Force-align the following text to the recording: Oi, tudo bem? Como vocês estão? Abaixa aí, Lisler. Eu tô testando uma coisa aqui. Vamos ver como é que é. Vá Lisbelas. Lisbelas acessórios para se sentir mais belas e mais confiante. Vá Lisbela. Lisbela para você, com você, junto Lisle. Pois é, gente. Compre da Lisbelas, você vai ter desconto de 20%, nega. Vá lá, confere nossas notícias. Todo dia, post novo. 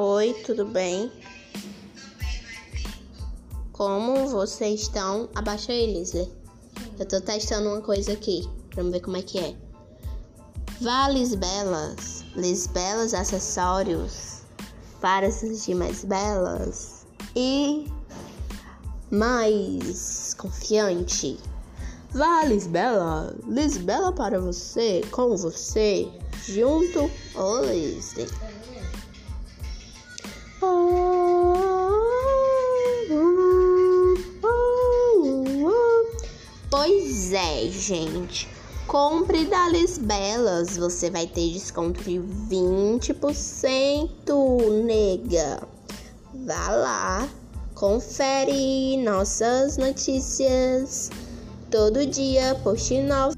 Oi, 0.00 0.32
tudo 0.46 0.64
bem? 0.64 1.10
Como 3.72 4.28
vocês 4.28 4.82
estão? 4.82 5.28
Abaixa 5.34 5.72
aí, 5.72 5.92
Lisler. 5.92 6.28
Eu 7.00 7.04
tô 7.04 7.20
testando 7.20 7.68
uma 7.68 7.80
coisa 7.80 8.12
aqui. 8.12 8.48
Vamos 8.76 8.92
ver 8.92 9.00
como 9.00 9.16
é 9.16 9.22
que 9.22 9.40
é. 9.40 9.56
Vá 10.80 11.08
Lisbelas. 11.08 12.22
Lisbelas 12.36 13.12
acessórios 13.12 14.42
para 15.00 15.32
se 15.32 15.52
sentir 15.52 15.74
mais 15.74 16.04
belas 16.04 17.04
e 17.34 17.90
mais 19.10 20.32
confiante. 20.34 21.40
Vá 22.12 22.44
Lisbela. 22.44 23.34
Lisbela 23.48 24.12
para 24.12 24.38
você, 24.38 25.02
com 25.10 25.36
você, 25.36 26.08
junto 26.46 27.10
Lisle. 27.68 28.28
Pois 36.70 37.32
é, 37.32 37.66
gente. 37.68 38.46
Compre 38.86 39.46
da 39.46 39.68
Lisbelas, 39.68 40.76
você 40.76 41.10
vai 41.10 41.26
ter 41.26 41.50
desconto 41.52 42.02
de 42.02 42.18
20%, 42.18 44.82
nega. 44.84 45.66
Vá 46.46 46.70
lá, 46.70 47.28
confere 47.74 48.98
nossas 48.98 49.78
notícias. 49.78 51.10
Todo 51.70 52.06
dia, 52.06 52.54
post 52.62 53.02
novo. 53.02 53.36